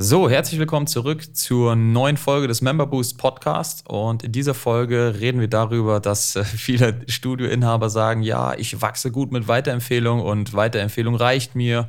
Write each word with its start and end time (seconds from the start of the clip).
So, 0.00 0.30
herzlich 0.30 0.60
willkommen 0.60 0.86
zurück 0.86 1.34
zur 1.36 1.74
neuen 1.74 2.16
Folge 2.16 2.46
des 2.46 2.62
Member 2.62 2.86
Boost 2.86 3.18
Podcast. 3.18 3.82
Und 3.88 4.22
in 4.22 4.30
dieser 4.30 4.54
Folge 4.54 5.16
reden 5.18 5.40
wir 5.40 5.48
darüber, 5.48 5.98
dass 5.98 6.36
äh, 6.36 6.44
viele 6.44 7.00
Studioinhaber 7.08 7.90
sagen, 7.90 8.22
ja, 8.22 8.54
ich 8.54 8.80
wachse 8.80 9.10
gut 9.10 9.32
mit 9.32 9.48
Weiterempfehlung 9.48 10.20
und 10.20 10.54
Weiterempfehlung 10.54 11.16
reicht 11.16 11.56
mir 11.56 11.88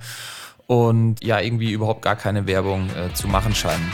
und 0.66 1.24
ja, 1.24 1.40
irgendwie 1.40 1.72
überhaupt 1.72 2.02
gar 2.02 2.16
keine 2.16 2.48
Werbung 2.48 2.90
äh, 2.98 3.14
zu 3.14 3.28
machen 3.28 3.54
scheinen. 3.54 3.92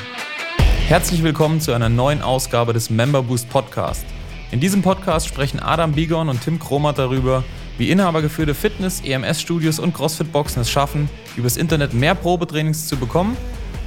Herzlich 0.88 1.21
willkommen 1.21 1.59
zu 1.59 1.73
einer 1.73 1.89
neuen 1.89 2.21
Ausgabe 2.21 2.71
des 2.71 2.89
Member 2.89 3.21
Boost 3.21 3.50
Podcast. 3.50 4.05
In 4.50 4.61
diesem 4.61 4.82
Podcast 4.82 5.27
sprechen 5.27 5.59
Adam 5.59 5.91
Bigon 5.91 6.29
und 6.29 6.41
Tim 6.41 6.57
Kromat 6.57 6.97
darüber, 7.00 7.43
wie 7.77 7.91
inhabergeführte 7.91 8.54
Fitness-, 8.54 9.02
EMS-Studios 9.04 9.77
und 9.77 9.93
CrossFit-Boxen 9.93 10.61
es 10.61 10.70
schaffen, 10.70 11.09
übers 11.36 11.57
Internet 11.57 11.93
mehr 11.93 12.16
Probetrainings 12.16 12.88
zu 12.88 12.95
bekommen 12.95 13.36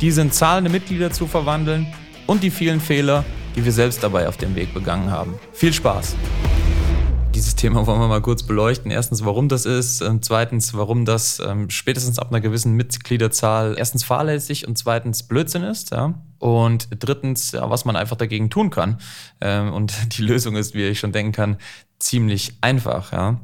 diese 0.01 0.23
in 0.23 0.31
zahlende 0.31 0.71
Mitglieder 0.71 1.11
zu 1.11 1.27
verwandeln 1.27 1.87
und 2.27 2.43
die 2.43 2.51
vielen 2.51 2.81
Fehler, 2.81 3.25
die 3.57 3.65
wir 3.65 3.73
selbst 3.73 4.03
dabei 4.03 4.29
auf 4.29 4.37
dem 4.37 4.55
Weg 4.55 4.73
begangen 4.73 5.11
haben. 5.11 5.35
Viel 5.53 5.73
Spaß! 5.73 6.15
Dieses 7.35 7.55
Thema 7.55 7.87
wollen 7.87 8.01
wir 8.01 8.09
mal 8.09 8.21
kurz 8.21 8.43
beleuchten. 8.43 8.91
Erstens, 8.91 9.25
warum 9.25 9.49
das 9.49 9.65
ist. 9.65 10.03
Und 10.03 10.25
zweitens, 10.25 10.75
warum 10.75 11.05
das 11.05 11.39
ähm, 11.39 11.71
spätestens 11.71 12.19
ab 12.19 12.31
einer 12.31 12.41
gewissen 12.41 12.73
Mitgliederzahl 12.75 13.77
erstens 13.79 14.03
fahrlässig 14.03 14.67
und 14.67 14.77
zweitens 14.77 15.23
Blödsinn 15.23 15.63
ist. 15.63 15.93
Ja? 15.93 16.15
Und 16.39 16.89
drittens, 16.99 17.53
ja, 17.53 17.71
was 17.71 17.85
man 17.85 17.95
einfach 17.95 18.17
dagegen 18.17 18.51
tun 18.51 18.71
kann. 18.71 18.99
Ähm, 19.41 19.73
und 19.73 19.93
die 20.19 20.23
Lösung 20.23 20.57
ist, 20.57 20.75
wie 20.75 20.85
ich 20.85 20.99
schon 20.99 21.13
denken 21.13 21.33
kann, 21.33 21.59
ziemlich 22.01 22.55
einfach. 22.61 23.13
Ja? 23.13 23.39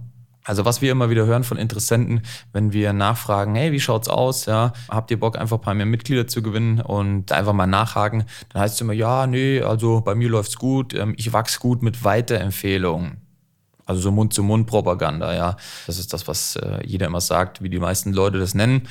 Also 0.44 0.66
was 0.66 0.82
wir 0.82 0.92
immer 0.92 1.08
wieder 1.08 1.24
hören 1.24 1.42
von 1.42 1.56
Interessenten, 1.56 2.22
wenn 2.52 2.72
wir 2.72 2.92
nachfragen, 2.92 3.54
hey, 3.54 3.72
wie 3.72 3.80
schaut's 3.80 4.08
aus? 4.08 4.44
Ja, 4.44 4.74
habt 4.88 5.10
ihr 5.10 5.18
Bock, 5.18 5.38
einfach 5.38 5.56
ein 5.56 5.62
paar 5.62 5.74
mehr 5.74 5.86
Mitglieder 5.86 6.26
zu 6.26 6.42
gewinnen 6.42 6.80
und 6.80 7.32
einfach 7.32 7.54
mal 7.54 7.66
nachhaken? 7.66 8.24
Dann 8.50 8.62
heißt 8.62 8.74
es 8.74 8.80
immer, 8.82 8.92
ja, 8.92 9.26
nee, 9.26 9.62
also 9.62 10.02
bei 10.02 10.14
mir 10.14 10.28
läuft's 10.28 10.56
gut, 10.56 10.94
ähm, 10.94 11.14
ich 11.16 11.32
wachs 11.32 11.58
gut 11.60 11.82
mit 11.82 12.04
Weiterempfehlungen. 12.04 13.22
Also 13.86 14.00
so 14.00 14.10
Mund-zu-Mund-Propaganda, 14.12 15.34
ja. 15.34 15.56
Das 15.86 15.98
ist 15.98 16.12
das, 16.12 16.28
was 16.28 16.56
äh, 16.56 16.86
jeder 16.86 17.06
immer 17.06 17.20
sagt, 17.20 17.62
wie 17.62 17.68
die 17.68 17.78
meisten 17.78 18.12
Leute 18.12 18.38
das 18.38 18.54
nennen. 18.54 18.88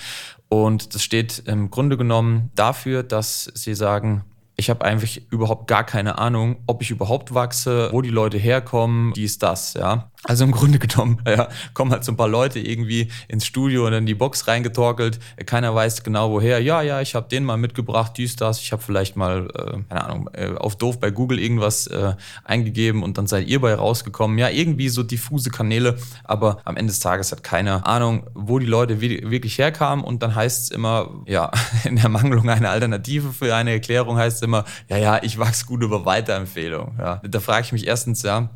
Und 0.49 0.93
das 0.93 1.03
steht 1.03 1.43
im 1.45 1.71
Grunde 1.71 1.97
genommen 1.97 2.51
dafür, 2.55 3.01
dass 3.01 3.45
sie 3.55 3.73
sagen, 3.73 4.23
ich 4.63 4.69
habe 4.69 4.85
eigentlich 4.85 5.29
überhaupt 5.29 5.67
gar 5.67 5.83
keine 5.83 6.19
Ahnung, 6.19 6.55
ob 6.67 6.81
ich 6.81 6.89
überhaupt 6.89 7.33
wachse, 7.33 7.89
wo 7.91 8.01
die 8.01 8.09
Leute 8.09 8.37
herkommen, 8.37 9.11
dies, 9.11 9.37
das, 9.37 9.73
ja. 9.73 10.09
Also 10.25 10.45
im 10.45 10.51
Grunde 10.51 10.79
genommen, 10.79 11.21
ja, 11.27 11.49
kommen 11.73 11.91
halt 11.91 12.05
so 12.05 12.13
ein 12.13 12.17
paar 12.17 12.29
Leute 12.29 12.59
irgendwie 12.59 13.09
ins 13.27 13.45
Studio 13.45 13.85
und 13.87 13.93
in 13.93 14.05
die 14.05 14.13
Box 14.13 14.47
reingetorkelt. 14.47 15.19
Keiner 15.45 15.75
weiß 15.75 16.03
genau 16.03 16.31
woher. 16.31 16.61
Ja, 16.61 16.81
ja, 16.81 17.01
ich 17.01 17.13
habe 17.13 17.27
den 17.27 17.43
mal 17.43 17.57
mitgebracht, 17.57 18.13
dies, 18.15 18.37
das. 18.37 18.61
Ich 18.61 18.71
habe 18.71 18.81
vielleicht 18.81 19.17
mal, 19.17 19.47
äh, 19.53 19.83
keine 19.89 20.03
Ahnung, 20.05 20.29
äh, 20.33 20.53
auf 20.55 20.77
doof 20.77 20.99
bei 20.99 21.11
Google 21.11 21.39
irgendwas 21.39 21.87
äh, 21.87 22.13
eingegeben 22.45 23.03
und 23.03 23.17
dann 23.17 23.27
seid 23.27 23.47
ihr 23.47 23.59
bei 23.59 23.73
rausgekommen. 23.73 24.37
Ja, 24.37 24.49
irgendwie 24.49 24.87
so 24.87 25.03
diffuse 25.03 25.49
Kanäle, 25.49 25.97
aber 26.23 26.59
am 26.63 26.77
Ende 26.77 26.91
des 26.91 26.99
Tages 26.99 27.33
hat 27.33 27.43
keiner 27.43 27.85
Ahnung, 27.85 28.27
wo 28.33 28.59
die 28.59 28.65
Leute 28.65 29.01
wirklich 29.01 29.57
herkamen 29.57 30.05
und 30.05 30.23
dann 30.23 30.35
heißt 30.35 30.63
es 30.63 30.71
immer, 30.71 31.09
ja, 31.25 31.51
in 31.83 31.97
der 31.97 32.07
Mangelung 32.07 32.49
einer 32.49 32.69
Alternative 32.69 33.33
für 33.33 33.53
eine 33.53 33.71
Erklärung 33.71 34.15
heißt 34.15 34.37
es 34.37 34.41
immer, 34.41 34.52
ja, 34.89 34.97
ja, 34.97 35.23
ich 35.23 35.37
wachse 35.39 35.65
gut 35.65 35.83
über 35.83 36.05
Weiterempfehlung. 36.05 36.95
Ja. 36.99 37.21
Da 37.23 37.39
frage 37.39 37.65
ich 37.65 37.71
mich 37.71 37.87
erstens, 37.87 38.23
ja, 38.23 38.49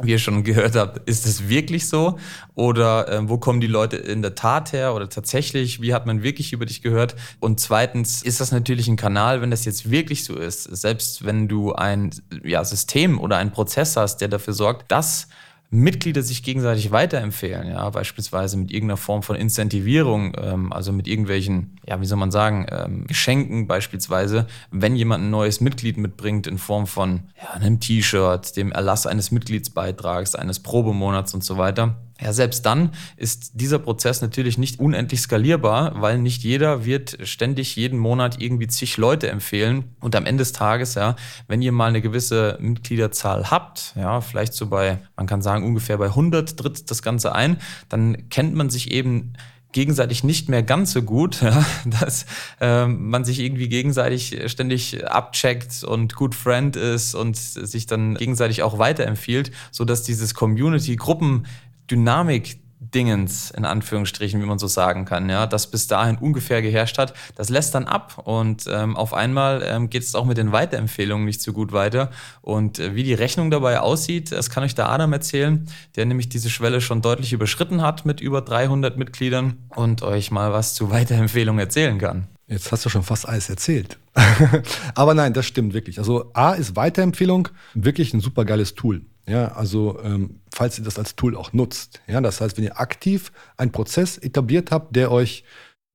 wie 0.00 0.12
ihr 0.12 0.18
schon 0.18 0.42
gehört 0.42 0.74
habt, 0.74 1.08
ist 1.08 1.26
es 1.26 1.48
wirklich 1.48 1.88
so? 1.88 2.18
Oder 2.54 3.08
äh, 3.08 3.28
wo 3.28 3.38
kommen 3.38 3.60
die 3.60 3.66
Leute 3.66 3.96
in 3.96 4.22
der 4.22 4.34
Tat 4.34 4.72
her? 4.72 4.94
Oder 4.94 5.08
tatsächlich, 5.08 5.80
wie 5.82 5.94
hat 5.94 6.06
man 6.06 6.22
wirklich 6.22 6.52
über 6.52 6.66
dich 6.66 6.82
gehört? 6.82 7.14
Und 7.40 7.60
zweitens, 7.60 8.22
ist 8.22 8.40
das 8.40 8.52
natürlich 8.52 8.88
ein 8.88 8.96
Kanal, 8.96 9.42
wenn 9.42 9.50
das 9.50 9.64
jetzt 9.64 9.90
wirklich 9.90 10.24
so 10.24 10.36
ist, 10.36 10.64
selbst 10.64 11.24
wenn 11.24 11.48
du 11.48 11.72
ein 11.72 12.10
ja, 12.42 12.64
System 12.64 13.20
oder 13.20 13.36
einen 13.36 13.52
Prozess 13.52 13.96
hast, 13.96 14.20
der 14.20 14.28
dafür 14.28 14.54
sorgt, 14.54 14.90
dass 14.90 15.28
Mitglieder 15.74 16.22
sich 16.22 16.42
gegenseitig 16.42 16.90
weiterempfehlen, 16.90 17.66
ja, 17.66 17.88
beispielsweise 17.88 18.58
mit 18.58 18.70
irgendeiner 18.70 18.98
Form 18.98 19.22
von 19.22 19.36
Incentivierung, 19.36 20.36
ähm, 20.38 20.70
also 20.70 20.92
mit 20.92 21.08
irgendwelchen, 21.08 21.78
ja, 21.88 21.98
wie 21.98 22.04
soll 22.04 22.18
man 22.18 22.30
sagen, 22.30 22.66
ähm, 22.70 23.06
Geschenken 23.06 23.66
beispielsweise, 23.66 24.46
wenn 24.70 24.96
jemand 24.96 25.24
ein 25.24 25.30
neues 25.30 25.62
Mitglied 25.62 25.96
mitbringt 25.96 26.46
in 26.46 26.58
Form 26.58 26.86
von 26.86 27.22
ja, 27.42 27.52
einem 27.52 27.80
T-Shirt, 27.80 28.54
dem 28.54 28.70
Erlass 28.70 29.06
eines 29.06 29.30
Mitgliedsbeitrags, 29.30 30.34
eines 30.34 30.60
Probemonats 30.60 31.32
und 31.32 31.42
so 31.42 31.56
weiter, 31.56 31.96
ja, 32.22 32.32
selbst 32.32 32.64
dann 32.66 32.90
ist 33.16 33.52
dieser 33.54 33.78
Prozess 33.78 34.22
natürlich 34.22 34.58
nicht 34.58 34.78
unendlich 34.78 35.20
skalierbar, 35.20 36.00
weil 36.00 36.18
nicht 36.18 36.42
jeder 36.44 36.84
wird 36.84 37.18
ständig 37.24 37.74
jeden 37.76 37.98
Monat 37.98 38.40
irgendwie 38.40 38.68
zig 38.68 38.96
Leute 38.96 39.28
empfehlen. 39.28 39.96
Und 40.00 40.14
am 40.14 40.26
Ende 40.26 40.42
des 40.42 40.52
Tages, 40.52 40.94
ja, 40.94 41.16
wenn 41.48 41.62
ihr 41.62 41.72
mal 41.72 41.88
eine 41.88 42.00
gewisse 42.00 42.58
Mitgliederzahl 42.60 43.50
habt, 43.50 43.94
ja, 43.96 44.20
vielleicht 44.20 44.54
so 44.54 44.66
bei, 44.66 44.98
man 45.16 45.26
kann 45.26 45.42
sagen, 45.42 45.64
ungefähr 45.64 45.98
bei 45.98 46.06
100 46.06 46.56
tritt 46.56 46.90
das 46.90 47.02
Ganze 47.02 47.34
ein, 47.34 47.56
dann 47.88 48.28
kennt 48.28 48.54
man 48.54 48.70
sich 48.70 48.92
eben 48.92 49.34
gegenseitig 49.72 50.22
nicht 50.22 50.48
mehr 50.48 50.62
ganz 50.62 50.92
so 50.92 51.02
gut, 51.02 51.40
ja, 51.42 51.64
dass 51.84 52.26
äh, 52.60 52.86
man 52.86 53.24
sich 53.24 53.40
irgendwie 53.40 53.68
gegenseitig 53.68 54.38
ständig 54.46 55.04
abcheckt 55.06 55.82
und 55.82 56.14
gut 56.14 56.34
Friend 56.34 56.76
ist 56.76 57.14
und 57.14 57.36
sich 57.36 57.86
dann 57.86 58.14
gegenseitig 58.14 58.62
auch 58.62 58.78
weiterempfiehlt, 58.78 59.50
so 59.70 59.84
dass 59.84 60.02
dieses 60.02 60.34
Community-Gruppen 60.34 61.46
Dynamik 61.92 62.62
Dingens, 62.94 63.50
in 63.50 63.64
Anführungsstrichen, 63.64 64.42
wie 64.42 64.46
man 64.46 64.58
so 64.58 64.66
sagen 64.66 65.04
kann, 65.04 65.28
ja, 65.28 65.46
das 65.46 65.70
bis 65.70 65.86
dahin 65.86 66.16
ungefähr 66.16 66.62
geherrscht 66.62 66.98
hat, 66.98 67.14
das 67.36 67.48
lässt 67.48 67.74
dann 67.74 67.86
ab 67.86 68.22
und 68.24 68.68
ähm, 68.70 68.96
auf 68.96 69.14
einmal 69.14 69.62
ähm, 69.64 69.88
geht 69.88 70.02
es 70.02 70.14
auch 70.14 70.24
mit 70.24 70.36
den 70.36 70.52
Weiterempfehlungen 70.52 71.24
nicht 71.24 71.40
so 71.40 71.52
gut 71.52 71.72
weiter. 71.72 72.10
Und 72.40 72.80
äh, 72.80 72.94
wie 72.94 73.04
die 73.04 73.14
Rechnung 73.14 73.50
dabei 73.50 73.80
aussieht, 73.80 74.32
das 74.32 74.50
kann 74.50 74.64
euch 74.64 74.74
der 74.74 74.90
Adam 74.90 75.12
erzählen, 75.12 75.66
der 75.96 76.06
nämlich 76.06 76.28
diese 76.28 76.50
Schwelle 76.50 76.80
schon 76.80 77.02
deutlich 77.02 77.32
überschritten 77.32 77.82
hat 77.82 78.04
mit 78.04 78.20
über 78.20 78.42
300 78.42 78.96
Mitgliedern 78.98 79.58
und 79.74 80.02
euch 80.02 80.30
mal 80.30 80.52
was 80.52 80.74
zu 80.74 80.90
Weiterempfehlungen 80.90 81.60
erzählen 81.60 81.98
kann. 81.98 82.26
Jetzt 82.48 82.72
hast 82.72 82.84
du 82.84 82.88
schon 82.88 83.04
fast 83.04 83.28
alles 83.28 83.48
erzählt. 83.48 83.98
Aber 84.94 85.14
nein, 85.14 85.32
das 85.32 85.46
stimmt 85.46 85.72
wirklich. 85.72 85.98
Also 85.98 86.30
A 86.34 86.52
ist 86.52 86.76
Weiterempfehlung 86.76 87.48
wirklich 87.74 88.12
ein 88.12 88.20
super 88.20 88.44
geiles 88.44 88.74
Tool. 88.74 89.02
Ja, 89.26 89.52
also 89.52 90.00
ähm, 90.02 90.40
falls 90.52 90.78
ihr 90.78 90.84
das 90.84 90.98
als 90.98 91.14
Tool 91.14 91.36
auch 91.36 91.52
nutzt. 91.52 92.00
Ja, 92.06 92.20
das 92.20 92.40
heißt, 92.40 92.56
wenn 92.56 92.64
ihr 92.64 92.80
aktiv 92.80 93.32
einen 93.56 93.72
Prozess 93.72 94.18
etabliert 94.18 94.70
habt, 94.70 94.96
der 94.96 95.12
euch, 95.12 95.44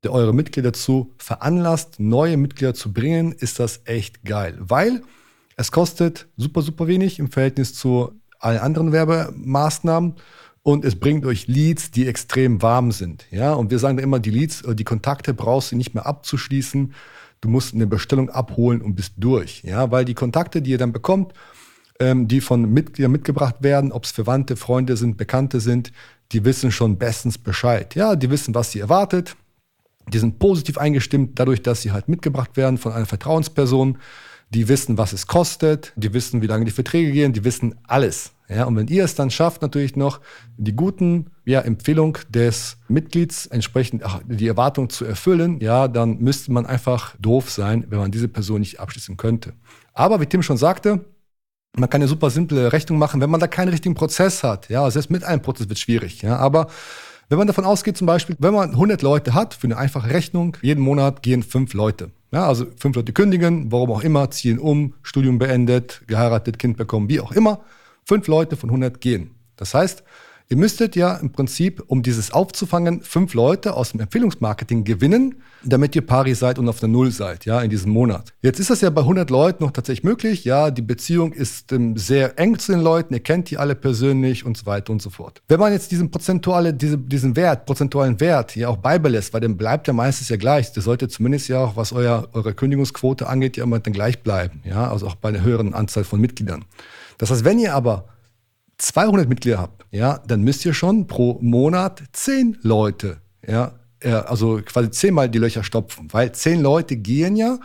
der 0.04 0.14
eure 0.14 0.34
Mitglieder 0.34 0.72
dazu 0.72 1.14
veranlasst, 1.18 2.00
neue 2.00 2.38
Mitglieder 2.38 2.74
zu 2.74 2.94
bringen, 2.94 3.34
ist 3.34 3.60
das 3.60 3.82
echt 3.86 4.24
geil. 4.24 4.56
Weil 4.60 5.02
es 5.58 5.72
kostet 5.72 6.28
super, 6.38 6.62
super 6.62 6.88
wenig 6.88 7.20
im 7.20 7.30
Verhältnis 7.30 7.74
zu 7.74 8.14
allen 8.40 8.60
anderen 8.60 8.92
Werbemaßnahmen 8.92 10.16
und 10.68 10.86
es 10.86 11.00
bringt 11.00 11.26
euch 11.26 11.48
Leads, 11.48 11.92
die 11.92 12.08
extrem 12.08 12.62
warm 12.62 12.92
sind. 12.92 13.26
Ja, 13.32 13.54
und 13.54 13.72
wir 13.72 13.80
sagen 13.80 13.98
da 13.98 14.04
immer, 14.04 14.20
die 14.20 14.32
Leads, 14.32 14.62
äh, 14.64 14.76
die 14.76 14.84
Kontakte 14.84 15.34
brauchst 15.34 15.72
du 15.72 15.76
nicht 15.76 15.94
mehr 15.94 16.06
abzuschließen. 16.06 16.94
Du 17.42 17.50
musst 17.50 17.74
eine 17.74 17.88
Bestellung 17.88 18.30
abholen 18.30 18.82
und 18.82 18.96
bist 18.96 19.14
durch. 19.18 19.64
Ja, 19.64 19.92
weil 19.92 20.06
die 20.06 20.14
Kontakte, 20.14 20.62
die 20.62 20.72
ihr 20.72 20.78
dann 20.78 20.92
bekommt, 20.92 21.34
ähm, 22.00 22.28
die 22.28 22.42
von 22.42 22.72
Mitgliedern 22.72 23.12
mitgebracht 23.12 23.56
werden, 23.62 23.92
ob 23.92 24.06
es 24.06 24.12
Verwandte, 24.12 24.56
Freunde 24.56 24.98
sind, 24.98 25.18
Bekannte 25.18 25.60
sind, 25.60 25.92
die 26.32 26.46
wissen 26.46 26.72
schon 26.72 26.98
bestens 26.98 27.38
Bescheid. 27.38 27.96
Ja, 27.96 28.16
die 28.16 28.30
wissen, 28.30 28.54
was 28.54 28.72
sie 28.72 28.80
erwartet. 28.80 29.36
Die 30.12 30.20
sind 30.20 30.40
positiv 30.40 30.78
eingestimmt, 30.78 31.38
dadurch, 31.40 31.62
dass 31.62 31.82
sie 31.82 31.92
halt 31.92 32.08
mitgebracht 32.08 32.56
werden 32.56 32.78
von 32.78 32.94
einer 32.94 33.06
Vertrauensperson. 33.06 33.98
Die 34.50 34.70
wissen, 34.70 34.98
was 34.98 35.12
es 35.12 35.28
kostet, 35.28 35.92
die 35.98 36.14
wissen, 36.14 36.42
wie 36.42 36.48
lange 36.48 36.64
die 36.64 36.72
Verträge 36.72 37.12
gehen, 37.12 37.34
die 37.34 37.44
wissen 37.44 37.76
alles. 37.84 38.32
Ja, 38.48 38.64
und 38.64 38.78
wenn 38.78 38.88
ihr 38.88 39.04
es 39.04 39.14
dann 39.14 39.30
schafft, 39.30 39.62
natürlich 39.62 39.98
noch 39.98 40.22
die 40.56 40.74
guten 40.74 41.32
ja, 41.44 41.60
Empfehlung 41.60 42.18
des 42.30 42.78
Mitglieds 42.88 43.46
entsprechend 43.48 44.06
ach, 44.06 44.22
die 44.26 44.48
Erwartung 44.48 44.90
zu 44.90 45.04
erfüllen, 45.04 45.60
ja, 45.60 45.90
dann 45.90 46.20
müsste 46.20 46.54
man 46.54 46.66
einfach 46.66 47.18
doof 47.20 47.52
sein, 47.52 47.86
wenn 47.90 48.00
man 48.00 48.12
diese 48.12 48.30
Person 48.30 48.62
nicht 48.62 48.80
abschließen 48.80 49.18
könnte. 49.18 49.52
Aber 49.94 50.22
wie 50.22 50.28
Tim 50.28 50.44
schon 50.44 50.56
sagte, 50.56 51.04
man 51.80 51.90
kann 51.90 52.02
eine 52.02 52.08
super 52.08 52.30
simple 52.30 52.72
Rechnung 52.74 52.98
machen, 52.98 53.22
wenn 53.22 53.30
man 53.30 53.40
da 53.40 53.48
keinen 53.48 53.70
richtigen 53.70 53.96
Prozess 53.96 54.44
hat. 54.44 54.70
Ja, 54.70 54.90
selbst 54.90 55.10
mit 55.10 55.24
einem 55.24 55.42
Prozess 55.42 55.70
wird 55.70 55.80
schwierig. 55.80 56.22
Ja, 56.22 56.38
aber 56.38 56.68
wenn 57.30 57.38
man 57.38 57.48
davon 57.48 57.66
ausgeht, 57.66 57.98
zum 57.98 58.08
Beispiel, 58.08 58.36
wenn 58.40 58.54
man 58.54 58.72
100 58.72 59.02
Leute 59.02 59.34
hat 59.34 59.54
für 59.54 59.68
eine 59.68 59.78
einfache 59.78 60.10
Rechnung, 60.10 60.56
jeden 60.62 60.82
Monat 60.82 61.22
gehen 61.24 61.44
fünf 61.44 61.74
Leute. 61.74 62.12
Ja, 62.32 62.48
also 62.48 62.66
fünf 62.78 62.96
Leute 62.96 63.14
kündigen, 63.14 63.72
warum 63.72 63.92
auch 63.92 64.02
immer, 64.02 64.32
ziehen 64.32 64.60
um, 64.60 64.94
Studium 65.02 65.38
beendet, 65.38 66.04
geheiratet, 66.08 66.60
Kind 66.60 66.78
bekommen, 66.78 67.10
wie 67.10 67.20
auch 67.20 67.32
immer. 67.32 67.62
Fünf 68.06 68.28
Leute 68.28 68.56
von 68.56 68.70
100 68.70 69.02
gehen. 69.02 69.32
Das 69.56 69.74
heißt, 69.74 70.04
Ihr 70.50 70.56
müsstet 70.56 70.96
ja 70.96 71.16
im 71.16 71.34
Prinzip, 71.34 71.84
um 71.88 72.02
dieses 72.04 72.32
aufzufangen, 72.32 73.02
fünf 73.02 73.34
Leute 73.34 73.74
aus 73.74 73.92
dem 73.92 74.00
Empfehlungsmarketing 74.00 74.86
gewinnen, 74.86 75.36
damit 75.62 75.94
ihr 75.94 76.06
pari 76.06 76.36
seid 76.36 76.58
und 76.58 76.70
auf 76.70 76.80
der 76.80 76.88
Null 76.88 77.12
seid, 77.12 77.44
ja, 77.44 77.60
in 77.60 77.70
diesem 77.70 77.92
Monat. 77.92 78.34
Jetzt 78.42 78.62
ist 78.62 78.70
das 78.70 78.80
ja 78.80 78.90
bei 78.90 79.02
100 79.02 79.30
Leuten 79.30 79.66
noch 79.66 79.72
tatsächlich 79.72 80.06
möglich, 80.06 80.46
ja, 80.46 80.72
die 80.72 80.82
Beziehung 80.82 81.34
ist 81.34 81.74
ähm, 81.74 81.98
sehr 81.98 82.40
eng 82.40 82.58
zu 82.60 82.72
den 82.72 82.80
Leuten, 82.80 83.14
ihr 83.14 83.20
kennt 83.20 83.50
die 83.50 83.58
alle 83.58 83.76
persönlich 83.76 84.46
und 84.46 84.56
so 84.56 84.66
weiter 84.66 84.94
und 84.94 85.02
so 85.02 85.10
fort. 85.10 85.42
Wenn 85.50 85.60
man 85.60 85.74
jetzt 85.74 85.92
diesen 85.92 86.12
prozentuale, 86.12 86.74
diese, 86.74 86.98
diesen 86.98 87.36
Wert, 87.36 87.66
prozentualen 87.66 88.18
Wert 88.22 88.56
ja 88.56 88.70
auch 88.70 88.78
beibelässt, 88.78 89.34
weil 89.34 89.42
dann 89.42 89.58
bleibt 89.58 89.88
ja 89.88 89.94
meistens 89.94 90.30
ja 90.30 90.38
gleich, 90.38 90.72
das 90.72 90.86
sollte 90.86 91.10
zumindest 91.10 91.50
ja 91.50 91.60
auch, 91.60 91.76
was 91.76 91.92
euer, 91.92 92.30
eure 92.32 92.54
Kündigungsquote 92.54 93.28
angeht, 93.28 93.58
ja 93.58 93.66
immer 93.66 93.80
dann 93.80 93.92
gleich 93.92 94.24
bleiben, 94.24 94.62
ja, 94.64 94.90
also 94.90 95.08
auch 95.08 95.16
bei 95.16 95.28
einer 95.28 95.42
höheren 95.42 95.74
Anzahl 95.74 96.06
von 96.06 96.22
Mitgliedern. 96.22 96.64
Das 97.18 97.32
heißt, 97.32 97.44
wenn 97.44 97.60
ihr 97.60 97.76
aber 97.76 98.06
200 98.78 99.28
Mitglieder 99.28 99.60
habt, 99.60 99.86
ja, 99.92 100.20
dann 100.28 100.42
müsst 100.42 100.66
ihr 100.66 100.74
schon 100.74 101.08
pro 101.08 101.38
Monat 101.42 102.04
10 102.12 102.60
Leute, 102.62 103.18
ja, 103.48 103.74
also 104.02 104.62
quasi 104.64 104.92
zehnmal 104.92 105.30
die 105.30 105.40
Löcher 105.40 105.64
stopfen, 105.64 106.08
weil 106.12 106.32
10 106.32 106.62
Leute 106.62 106.98
gehen 106.98 107.36
ja 107.36 107.58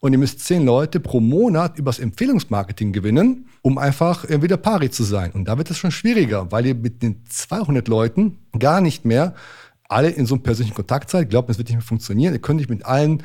und 0.00 0.12
ihr 0.12 0.18
müsst 0.18 0.44
10 0.44 0.64
Leute 0.64 1.00
pro 1.00 1.20
Monat 1.20 1.78
übers 1.78 1.98
Empfehlungsmarketing 1.98 2.92
gewinnen, 2.92 3.48
um 3.62 3.78
einfach 3.78 4.28
wieder 4.28 4.56
pari 4.58 4.90
zu 4.90 5.02
sein. 5.02 5.32
Und 5.32 5.46
da 5.46 5.56
wird 5.56 5.70
es 5.70 5.78
schon 5.78 5.90
schwieriger, 5.90 6.52
weil 6.52 6.66
ihr 6.66 6.74
mit 6.74 7.02
den 7.02 7.24
200 7.26 7.88
Leuten 7.88 8.38
gar 8.58 8.80
nicht 8.80 9.04
mehr 9.04 9.34
alle 9.88 10.10
in 10.10 10.26
so 10.26 10.34
einem 10.34 10.42
persönlichen 10.42 10.76
Kontakt 10.76 11.10
seid. 11.10 11.30
Glaubt, 11.30 11.48
das 11.48 11.58
wird 11.58 11.68
nicht 11.68 11.76
mehr 11.76 11.82
funktionieren. 11.82 12.34
Ihr 12.34 12.40
könnt 12.40 12.58
nicht 12.58 12.70
mit 12.70 12.84
allen 12.84 13.22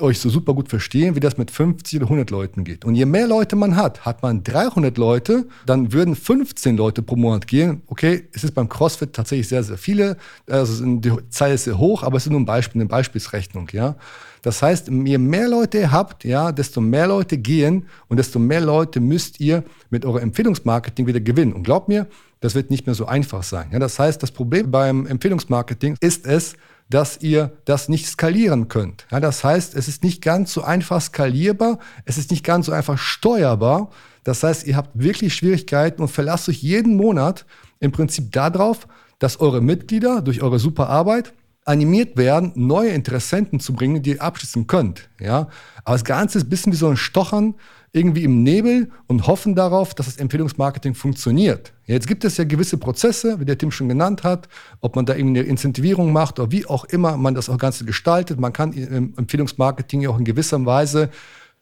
euch 0.00 0.18
so 0.18 0.28
super 0.28 0.54
gut 0.54 0.68
verstehen, 0.68 1.14
wie 1.14 1.20
das 1.20 1.38
mit 1.38 1.50
50 1.50 1.98
oder 1.98 2.06
100 2.06 2.30
Leuten 2.30 2.64
geht. 2.64 2.84
Und 2.84 2.96
je 2.96 3.06
mehr 3.06 3.28
Leute 3.28 3.54
man 3.54 3.76
hat, 3.76 4.04
hat 4.04 4.22
man 4.22 4.42
300 4.42 4.98
Leute, 4.98 5.46
dann 5.66 5.92
würden 5.92 6.16
15 6.16 6.76
Leute 6.76 7.02
pro 7.02 7.14
Monat 7.14 7.46
gehen. 7.46 7.82
Okay, 7.86 8.28
es 8.32 8.42
ist 8.42 8.54
beim 8.54 8.68
CrossFit 8.68 9.12
tatsächlich 9.12 9.46
sehr, 9.46 9.62
sehr 9.62 9.78
viele. 9.78 10.16
Also 10.48 10.84
die 10.84 11.12
Zahl 11.28 11.52
ist 11.52 11.64
sehr 11.64 11.78
hoch, 11.78 12.02
aber 12.02 12.16
es 12.16 12.26
ist 12.26 12.30
nur 12.30 12.40
ein 12.40 12.46
Beispiel, 12.46 12.80
eine 12.80 12.88
Beispielsrechnung, 12.88 13.68
ja. 13.72 13.94
Das 14.42 14.62
heißt, 14.62 14.88
je 14.88 15.18
mehr 15.18 15.48
Leute 15.48 15.78
ihr 15.78 15.92
habt, 15.92 16.24
ja, 16.24 16.52
desto 16.52 16.80
mehr 16.80 17.06
Leute 17.06 17.38
gehen 17.38 17.86
und 18.08 18.18
desto 18.18 18.38
mehr 18.38 18.60
Leute 18.60 19.00
müsst 19.00 19.40
ihr 19.40 19.64
mit 19.90 20.04
eurem 20.04 20.22
Empfehlungsmarketing 20.22 21.06
wieder 21.06 21.20
gewinnen. 21.20 21.52
Und 21.52 21.64
glaubt 21.64 21.88
mir, 21.88 22.06
das 22.40 22.54
wird 22.54 22.70
nicht 22.70 22.86
mehr 22.86 22.94
so 22.94 23.06
einfach 23.06 23.42
sein. 23.42 23.68
Ja, 23.72 23.78
das 23.78 23.98
heißt, 23.98 24.22
das 24.22 24.30
Problem 24.30 24.70
beim 24.70 25.06
Empfehlungsmarketing 25.06 25.96
ist 26.00 26.26
es, 26.26 26.54
dass 26.90 27.20
ihr 27.20 27.52
das 27.64 27.88
nicht 27.88 28.06
skalieren 28.06 28.68
könnt. 28.68 29.06
Ja, 29.10 29.20
das 29.20 29.44
heißt, 29.44 29.74
es 29.74 29.88
ist 29.88 30.02
nicht 30.02 30.22
ganz 30.22 30.52
so 30.52 30.62
einfach 30.62 31.00
skalierbar, 31.00 31.78
es 32.04 32.16
ist 32.16 32.30
nicht 32.30 32.44
ganz 32.44 32.66
so 32.66 32.72
einfach 32.72 32.98
steuerbar. 32.98 33.90
Das 34.24 34.42
heißt, 34.42 34.66
ihr 34.66 34.76
habt 34.76 34.90
wirklich 34.94 35.34
Schwierigkeiten 35.34 36.02
und 36.02 36.08
verlasst 36.08 36.48
euch 36.48 36.62
jeden 36.62 36.96
Monat 36.96 37.44
im 37.80 37.92
Prinzip 37.92 38.32
darauf, 38.32 38.88
dass 39.18 39.40
eure 39.40 39.60
Mitglieder 39.60 40.22
durch 40.22 40.42
eure 40.42 40.58
super 40.58 40.88
Arbeit 40.88 41.32
animiert 41.68 42.16
werden, 42.16 42.52
neue 42.54 42.90
Interessenten 42.90 43.60
zu 43.60 43.74
bringen, 43.74 44.02
die 44.02 44.10
ihr 44.10 44.22
abschließen 44.22 44.66
könnt. 44.66 45.08
Ja? 45.20 45.48
Aber 45.84 45.94
das 45.94 46.04
Ganze 46.04 46.38
ist 46.38 46.44
ein 46.44 46.50
bisschen 46.50 46.72
wie 46.72 46.76
so 46.76 46.88
ein 46.88 46.96
Stochern 46.96 47.54
irgendwie 47.92 48.24
im 48.24 48.42
Nebel 48.42 48.90
und 49.06 49.26
hoffen 49.26 49.54
darauf, 49.54 49.94
dass 49.94 50.06
das 50.06 50.16
Empfehlungsmarketing 50.16 50.94
funktioniert. 50.94 51.72
Jetzt 51.84 52.06
gibt 52.06 52.24
es 52.24 52.36
ja 52.36 52.44
gewisse 52.44 52.76
Prozesse, 52.76 53.40
wie 53.40 53.44
der 53.44 53.56
Tim 53.56 53.70
schon 53.70 53.88
genannt 53.88 54.24
hat, 54.24 54.48
ob 54.80 54.96
man 54.96 55.06
da 55.06 55.14
irgendwie 55.14 55.40
eine 55.40 55.48
Incentivierung 55.48 56.12
macht 56.12 56.38
oder 56.38 56.50
wie 56.52 56.66
auch 56.66 56.84
immer 56.84 57.16
man 57.16 57.34
das 57.34 57.48
auch 57.48 57.58
Ganze 57.58 57.84
gestaltet. 57.84 58.40
Man 58.40 58.52
kann 58.52 58.72
im 58.72 59.14
Empfehlungsmarketing 59.16 60.02
ja 60.02 60.10
auch 60.10 60.18
in 60.18 60.24
gewisser 60.24 60.64
Weise 60.64 61.10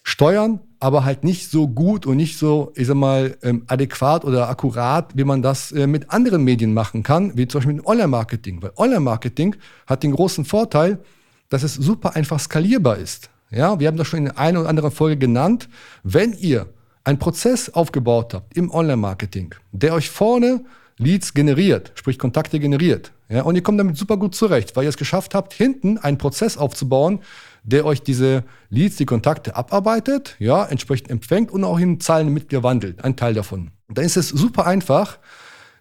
steuern, 0.06 0.60
aber 0.78 1.04
halt 1.04 1.24
nicht 1.24 1.50
so 1.50 1.66
gut 1.66 2.06
und 2.06 2.16
nicht 2.16 2.38
so, 2.38 2.72
ich 2.76 2.86
sag 2.86 2.94
mal, 2.94 3.36
ähm, 3.42 3.64
adäquat 3.66 4.24
oder 4.24 4.48
akkurat, 4.48 5.10
wie 5.16 5.24
man 5.24 5.42
das 5.42 5.72
äh, 5.72 5.88
mit 5.88 6.10
anderen 6.10 6.44
Medien 6.44 6.72
machen 6.72 7.02
kann, 7.02 7.36
wie 7.36 7.48
zum 7.48 7.58
Beispiel 7.58 7.74
mit 7.74 7.86
Online-Marketing. 7.86 8.62
Weil 8.62 8.70
Online-Marketing 8.76 9.56
hat 9.84 10.04
den 10.04 10.12
großen 10.12 10.44
Vorteil, 10.44 11.00
dass 11.48 11.64
es 11.64 11.74
super 11.74 12.14
einfach 12.14 12.38
skalierbar 12.38 12.98
ist. 12.98 13.30
Ja, 13.50 13.80
wir 13.80 13.88
haben 13.88 13.96
das 13.96 14.06
schon 14.06 14.20
in 14.20 14.24
der 14.26 14.38
einen 14.38 14.58
oder 14.58 14.68
anderen 14.68 14.92
Folge 14.92 15.16
genannt. 15.16 15.68
Wenn 16.04 16.34
ihr 16.34 16.68
einen 17.02 17.18
Prozess 17.18 17.68
aufgebaut 17.68 18.32
habt 18.32 18.56
im 18.56 18.70
Online-Marketing, 18.70 19.56
der 19.72 19.92
euch 19.92 20.08
vorne 20.08 20.64
Leads 20.98 21.34
generiert, 21.34 21.90
sprich 21.96 22.16
Kontakte 22.16 22.60
generiert, 22.60 23.10
ja, 23.28 23.42
und 23.42 23.56
ihr 23.56 23.62
kommt 23.62 23.80
damit 23.80 23.96
super 23.96 24.16
gut 24.16 24.34
zurecht, 24.34 24.76
weil 24.76 24.84
ihr 24.84 24.88
es 24.88 24.96
geschafft 24.96 25.34
habt, 25.34 25.52
hinten 25.52 25.98
einen 25.98 26.18
Prozess 26.18 26.56
aufzubauen, 26.56 27.20
der 27.64 27.84
euch 27.84 28.02
diese 28.02 28.44
Leads, 28.70 28.96
die 28.96 29.06
Kontakte 29.06 29.56
abarbeitet, 29.56 30.36
ja, 30.38 30.64
entsprechend 30.64 31.10
empfängt 31.10 31.50
und 31.50 31.64
auch 31.64 31.78
in 31.78 31.98
Zahlen 31.98 32.32
Mitglieder 32.32 32.62
wandelt, 32.62 33.04
ein 33.04 33.16
Teil 33.16 33.34
davon. 33.34 33.70
Und 33.88 33.98
dann 33.98 34.04
ist 34.04 34.16
es 34.16 34.28
super 34.28 34.66
einfach, 34.66 35.18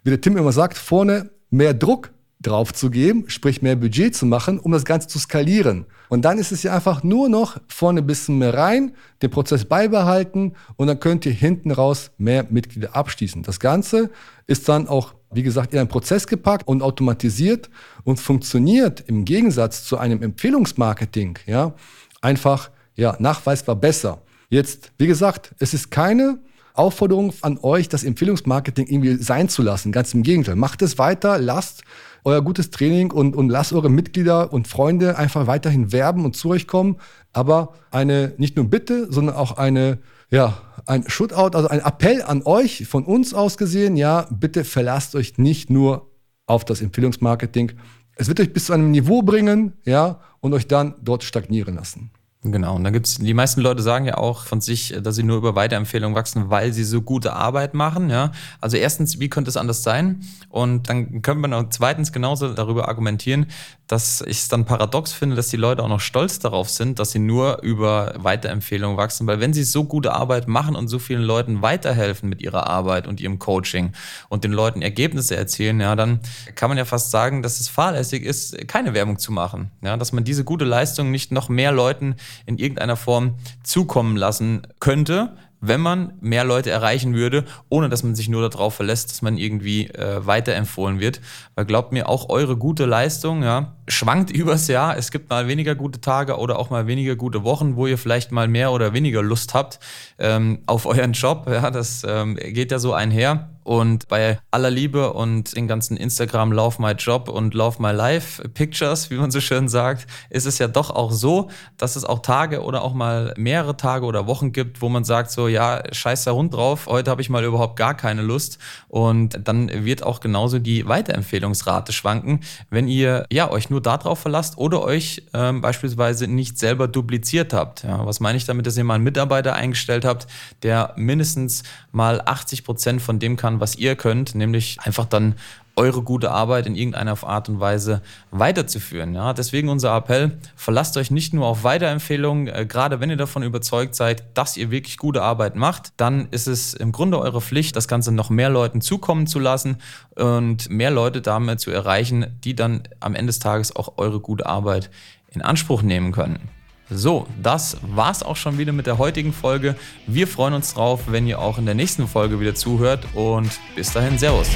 wie 0.02 0.10
der 0.10 0.20
Tim 0.20 0.36
immer 0.36 0.52
sagt, 0.52 0.76
vorne 0.76 1.30
mehr 1.50 1.74
Druck 1.74 2.10
drauf 2.40 2.72
zu 2.72 2.90
geben, 2.90 3.24
sprich 3.28 3.62
mehr 3.62 3.76
Budget 3.76 4.14
zu 4.14 4.26
machen, 4.26 4.58
um 4.58 4.72
das 4.72 4.84
Ganze 4.84 5.08
zu 5.08 5.18
skalieren. 5.18 5.86
Und 6.08 6.24
dann 6.24 6.38
ist 6.38 6.52
es 6.52 6.62
ja 6.62 6.74
einfach 6.74 7.02
nur 7.02 7.28
noch 7.28 7.58
vorne 7.66 8.00
ein 8.00 8.06
bisschen 8.06 8.38
mehr 8.38 8.54
rein, 8.54 8.92
den 9.22 9.30
Prozess 9.30 9.64
beibehalten 9.64 10.54
und 10.76 10.86
dann 10.86 11.00
könnt 11.00 11.26
ihr 11.26 11.32
hinten 11.32 11.70
raus 11.70 12.10
mehr 12.18 12.46
Mitglieder 12.48 12.94
abschließen. 12.94 13.42
Das 13.42 13.58
Ganze 13.58 14.10
ist 14.46 14.68
dann 14.68 14.86
auch, 14.86 15.14
wie 15.32 15.42
gesagt, 15.42 15.72
in 15.72 15.78
einen 15.78 15.88
Prozess 15.88 16.26
gepackt 16.26 16.66
und 16.66 16.82
automatisiert 16.82 17.70
und 18.04 18.20
funktioniert 18.20 19.00
im 19.06 19.24
Gegensatz 19.24 19.84
zu 19.84 19.98
einem 19.98 20.22
Empfehlungsmarketing, 20.22 21.38
ja, 21.46 21.74
einfach, 22.20 22.70
ja, 22.94 23.16
nachweisbar 23.18 23.76
besser. 23.76 24.22
Jetzt, 24.48 24.92
wie 24.98 25.06
gesagt, 25.06 25.54
es 25.58 25.74
ist 25.74 25.90
keine 25.90 26.38
Aufforderung 26.74 27.32
an 27.40 27.58
euch, 27.62 27.88
das 27.88 28.04
Empfehlungsmarketing 28.04 28.86
irgendwie 28.86 29.16
sein 29.16 29.48
zu 29.48 29.62
lassen. 29.62 29.92
Ganz 29.92 30.14
im 30.14 30.22
Gegenteil. 30.22 30.56
Macht 30.56 30.82
es 30.82 30.98
weiter, 30.98 31.38
lasst 31.38 31.82
euer 32.24 32.42
gutes 32.42 32.70
Training 32.70 33.12
und, 33.12 33.34
und 33.34 33.48
lasst 33.48 33.72
eure 33.72 33.88
Mitglieder 33.88 34.52
und 34.52 34.68
Freunde 34.68 35.16
einfach 35.16 35.46
weiterhin 35.46 35.92
werben 35.92 36.24
und 36.24 36.36
zu 36.36 36.50
euch 36.50 36.66
kommen. 36.66 36.96
Aber 37.32 37.74
eine, 37.90 38.34
nicht 38.36 38.56
nur 38.56 38.68
Bitte, 38.68 39.10
sondern 39.10 39.36
auch 39.36 39.56
eine, 39.56 39.98
ja, 40.30 40.58
ein 40.86 41.08
Shootout, 41.08 41.56
also 41.56 41.68
ein 41.68 41.80
Appell 41.80 42.22
an 42.22 42.42
euch 42.44 42.86
von 42.86 43.04
uns 43.04 43.34
aus 43.34 43.58
gesehen, 43.58 43.96
ja, 43.96 44.26
bitte 44.30 44.64
verlasst 44.64 45.14
euch 45.14 45.38
nicht 45.38 45.70
nur 45.70 46.10
auf 46.46 46.64
das 46.64 46.80
Empfehlungsmarketing. 46.80 47.72
Es 48.16 48.28
wird 48.28 48.40
euch 48.40 48.52
bis 48.52 48.66
zu 48.66 48.72
einem 48.72 48.90
Niveau 48.90 49.22
bringen, 49.22 49.74
ja, 49.84 50.20
und 50.40 50.54
euch 50.54 50.66
dann 50.66 50.94
dort 51.02 51.24
stagnieren 51.24 51.74
lassen. 51.74 52.10
Genau, 52.52 52.76
und 52.76 52.84
dann 52.84 52.92
gibt 52.92 53.06
es, 53.06 53.16
die 53.16 53.34
meisten 53.34 53.60
Leute 53.60 53.82
sagen 53.82 54.04
ja 54.04 54.18
auch 54.18 54.44
von 54.44 54.60
sich, 54.60 54.94
dass 55.02 55.16
sie 55.16 55.22
nur 55.22 55.38
über 55.38 55.54
Weiterempfehlungen 55.54 56.14
wachsen, 56.14 56.50
weil 56.50 56.72
sie 56.72 56.84
so 56.84 57.02
gute 57.02 57.32
Arbeit 57.32 57.74
machen. 57.74 58.10
Ja? 58.10 58.32
Also 58.60 58.76
erstens, 58.76 59.18
wie 59.18 59.28
könnte 59.28 59.48
es 59.48 59.56
anders 59.56 59.82
sein? 59.82 60.20
Und 60.48 60.88
dann 60.88 61.22
können 61.22 61.40
wir 61.40 61.48
noch 61.48 61.68
zweitens 61.70 62.12
genauso 62.12 62.52
darüber 62.52 62.88
argumentieren, 62.88 63.46
dass 63.86 64.20
ich 64.22 64.38
es 64.38 64.48
dann 64.48 64.64
paradox 64.64 65.12
finde, 65.12 65.36
dass 65.36 65.48
die 65.48 65.56
Leute 65.56 65.82
auch 65.82 65.88
noch 65.88 66.00
stolz 66.00 66.38
darauf 66.38 66.68
sind, 66.68 66.98
dass 66.98 67.12
sie 67.12 67.18
nur 67.18 67.62
über 67.62 68.14
Weiterempfehlungen 68.16 68.96
wachsen, 68.96 69.26
weil 69.26 69.40
wenn 69.40 69.52
sie 69.52 69.62
so 69.62 69.84
gute 69.84 70.12
Arbeit 70.12 70.48
machen 70.48 70.74
und 70.74 70.88
so 70.88 70.98
vielen 70.98 71.22
Leuten 71.22 71.62
weiterhelfen 71.62 72.28
mit 72.28 72.42
ihrer 72.42 72.66
Arbeit 72.66 73.06
und 73.06 73.20
ihrem 73.20 73.38
Coaching 73.38 73.92
und 74.28 74.44
den 74.44 74.52
Leuten 74.52 74.82
Ergebnisse 74.82 75.36
erzählen, 75.36 75.78
ja, 75.80 75.94
dann 75.94 76.20
kann 76.56 76.68
man 76.68 76.78
ja 76.78 76.84
fast 76.84 77.10
sagen, 77.10 77.42
dass 77.42 77.60
es 77.60 77.68
fahrlässig 77.68 78.24
ist, 78.24 78.66
keine 78.66 78.92
Werbung 78.92 79.18
zu 79.18 79.32
machen, 79.32 79.70
ja, 79.82 79.96
dass 79.96 80.12
man 80.12 80.24
diese 80.24 80.42
gute 80.42 80.64
Leistung 80.64 81.10
nicht 81.10 81.30
noch 81.30 81.48
mehr 81.48 81.70
Leuten 81.70 82.16
in 82.44 82.58
irgendeiner 82.58 82.96
Form 82.96 83.36
zukommen 83.62 84.16
lassen 84.16 84.66
könnte, 84.80 85.36
wenn 85.60 85.80
man 85.80 86.12
mehr 86.20 86.44
Leute 86.44 86.70
erreichen 86.70 87.14
würde, 87.14 87.44
ohne 87.68 87.88
dass 87.88 88.02
man 88.02 88.14
sich 88.14 88.28
nur 88.28 88.48
darauf 88.48 88.74
verlässt, 88.74 89.10
dass 89.10 89.22
man 89.22 89.38
irgendwie 89.38 89.88
äh, 89.88 90.24
weiterempfohlen 90.24 91.00
wird. 91.00 91.20
Weil 91.54 91.64
glaubt 91.64 91.92
mir, 91.92 92.08
auch 92.08 92.28
eure 92.28 92.56
gute 92.56 92.84
Leistung 92.84 93.42
ja, 93.42 93.76
schwankt 93.88 94.30
übers 94.36 94.68
Jahr. 94.68 94.96
Es 94.96 95.10
gibt 95.10 95.30
mal 95.30 95.48
weniger 95.48 95.74
gute 95.74 96.00
Tage 96.00 96.36
oder 96.36 96.58
auch 96.58 96.70
mal 96.70 96.86
weniger 96.86 97.16
gute 97.16 97.44
Wochen, 97.44 97.76
wo 97.76 97.86
ihr 97.86 97.98
vielleicht 97.98 98.32
mal 98.32 98.48
mehr 98.48 98.72
oder 98.72 98.92
weniger 98.92 99.22
Lust 99.22 99.54
habt 99.54 99.78
ähm, 100.18 100.60
auf 100.66 100.86
euren 100.86 101.12
Job. 101.12 101.46
Ja, 101.48 101.70
das 101.70 102.04
ähm, 102.06 102.36
geht 102.36 102.70
ja 102.70 102.78
so 102.78 102.92
einher. 102.92 103.50
Und 103.66 104.06
bei 104.06 104.38
aller 104.52 104.70
Liebe 104.70 105.12
und 105.12 105.56
den 105.56 105.66
ganzen 105.66 105.96
Instagram 105.96 106.52
Love 106.52 106.80
My 106.80 106.92
Job 106.92 107.28
und 107.28 107.52
Love 107.52 107.82
My 107.82 107.90
Life 107.90 108.48
Pictures, 108.50 109.10
wie 109.10 109.16
man 109.16 109.32
so 109.32 109.40
schön 109.40 109.68
sagt, 109.68 110.06
ist 110.30 110.46
es 110.46 110.58
ja 110.58 110.68
doch 110.68 110.90
auch 110.90 111.10
so, 111.10 111.50
dass 111.76 111.96
es 111.96 112.04
auch 112.04 112.20
Tage 112.20 112.62
oder 112.62 112.82
auch 112.82 112.94
mal 112.94 113.34
mehrere 113.36 113.76
Tage 113.76 114.06
oder 114.06 114.28
Wochen 114.28 114.52
gibt, 114.52 114.82
wo 114.82 114.88
man 114.88 115.02
sagt 115.02 115.32
so, 115.32 115.48
ja, 115.48 115.82
scheiß 115.90 116.22
da 116.22 116.30
rund 116.30 116.54
drauf, 116.54 116.86
heute 116.86 117.10
habe 117.10 117.20
ich 117.20 117.28
mal 117.28 117.42
überhaupt 117.42 117.74
gar 117.74 117.94
keine 117.94 118.22
Lust. 118.22 118.58
Und 118.86 119.40
dann 119.42 119.68
wird 119.84 120.04
auch 120.04 120.20
genauso 120.20 120.60
die 120.60 120.86
Weiterempfehlungsrate 120.86 121.92
schwanken, 121.92 122.42
wenn 122.70 122.86
ihr 122.86 123.26
ja 123.32 123.50
euch 123.50 123.68
nur 123.68 123.82
darauf 123.82 124.20
verlasst 124.20 124.58
oder 124.58 124.80
euch 124.82 125.24
ähm, 125.34 125.60
beispielsweise 125.60 126.28
nicht 126.28 126.56
selber 126.56 126.86
dupliziert 126.86 127.52
habt. 127.52 127.82
Ja, 127.82 128.06
was 128.06 128.20
meine 128.20 128.38
ich 128.38 128.44
damit, 128.44 128.64
dass 128.66 128.76
ihr 128.76 128.84
mal 128.84 128.94
einen 128.94 129.02
Mitarbeiter 129.02 129.54
eingestellt 129.54 130.04
habt, 130.04 130.28
der 130.62 130.92
mindestens 130.94 131.64
mal 131.90 132.22
80 132.24 132.62
Prozent 132.62 133.02
von 133.02 133.18
dem 133.18 133.36
kann, 133.36 133.55
daran, 133.56 133.60
was 133.60 133.76
ihr 133.76 133.96
könnt, 133.96 134.34
nämlich 134.34 134.78
einfach 134.84 135.06
dann 135.06 135.34
eure 135.78 136.00
gute 136.00 136.30
Arbeit 136.30 136.66
in 136.66 136.74
irgendeiner 136.74 137.22
Art 137.22 137.50
und 137.50 137.60
Weise 137.60 138.00
weiterzuführen. 138.30 139.14
Ja, 139.14 139.34
deswegen 139.34 139.68
unser 139.68 139.94
Appell, 139.94 140.38
verlasst 140.56 140.96
euch 140.96 141.10
nicht 141.10 141.34
nur 141.34 141.46
auf 141.46 141.64
Weiterempfehlungen, 141.64 142.48
äh, 142.48 142.64
gerade 142.66 143.00
wenn 143.00 143.10
ihr 143.10 143.18
davon 143.18 143.42
überzeugt 143.42 143.94
seid, 143.94 144.24
dass 144.32 144.56
ihr 144.56 144.70
wirklich 144.70 144.96
gute 144.96 145.20
Arbeit 145.20 145.54
macht, 145.54 145.92
dann 145.98 146.28
ist 146.30 146.48
es 146.48 146.72
im 146.72 146.92
Grunde 146.92 147.18
eure 147.18 147.42
Pflicht, 147.42 147.76
das 147.76 147.88
Ganze 147.88 148.10
noch 148.10 148.30
mehr 148.30 148.48
Leuten 148.48 148.80
zukommen 148.80 149.26
zu 149.26 149.38
lassen 149.38 149.76
und 150.14 150.70
mehr 150.70 150.90
Leute 150.90 151.20
damit 151.20 151.60
zu 151.60 151.70
erreichen, 151.70 152.38
die 152.42 152.54
dann 152.54 152.84
am 153.00 153.14
Ende 153.14 153.26
des 153.26 153.38
Tages 153.38 153.76
auch 153.76 153.98
eure 153.98 154.20
gute 154.20 154.46
Arbeit 154.46 154.90
in 155.28 155.42
Anspruch 155.42 155.82
nehmen 155.82 156.12
können. 156.12 156.55
So, 156.88 157.26
das 157.42 157.78
war's 157.82 158.22
auch 158.22 158.36
schon 158.36 158.58
wieder 158.58 158.72
mit 158.72 158.86
der 158.86 158.96
heutigen 158.96 159.32
Folge. 159.32 159.74
Wir 160.06 160.28
freuen 160.28 160.54
uns 160.54 160.72
drauf, 160.74 161.00
wenn 161.08 161.26
ihr 161.26 161.40
auch 161.40 161.58
in 161.58 161.66
der 161.66 161.74
nächsten 161.74 162.06
Folge 162.06 162.38
wieder 162.38 162.54
zuhört 162.54 163.04
und 163.14 163.50
bis 163.74 163.92
dahin, 163.92 164.18
Servus. 164.18 164.48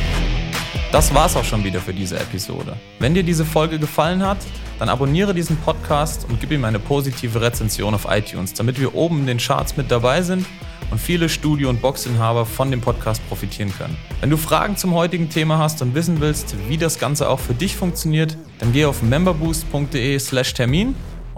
Das 0.92 1.12
war's 1.12 1.34
auch 1.34 1.42
schon 1.42 1.64
wieder 1.64 1.80
für 1.80 1.92
diese 1.92 2.20
Episode. 2.20 2.76
Wenn 3.00 3.14
dir 3.14 3.25
diese 3.25 3.44
Folge 3.44 3.80
gefallen 3.80 4.25
hat, 4.25 4.38
dann 4.78 4.88
abonniere 4.88 5.34
diesen 5.34 5.56
Podcast 5.56 6.25
und 6.28 6.40
gib 6.40 6.52
ihm 6.52 6.64
eine 6.64 6.78
positive 6.78 7.40
Rezension 7.40 7.94
auf 7.94 8.06
iTunes, 8.08 8.54
damit 8.54 8.78
wir 8.78 8.94
oben 8.94 9.18
in 9.20 9.26
den 9.26 9.38
Charts 9.38 9.76
mit 9.76 9.90
dabei 9.90 10.22
sind 10.22 10.46
und 10.92 11.00
viele 11.00 11.28
Studio- 11.28 11.68
und 11.68 11.82
Boxinhaber 11.82 12.46
von 12.46 12.70
dem 12.70 12.80
Podcast 12.80 13.26
profitieren 13.28 13.72
können. 13.76 13.96
Wenn 14.20 14.30
du 14.30 14.37
Fragen 14.37 14.76
zum 14.76 14.94
heutigen 14.94 15.30
Thema 15.30 15.58
hast 15.58 15.82
und 15.82 15.96
wissen 15.96 16.20
willst, 16.20 16.54
wie 16.68 16.78
das 16.78 17.00
Ganze 17.00 17.28
auch 17.28 17.40
für 17.40 17.54
dich 17.54 17.75
funktioniert, 17.75 18.37
dann 18.60 18.72
geh 18.72 18.84
auf 18.84 19.02
memberboost.de/termin 19.02 20.94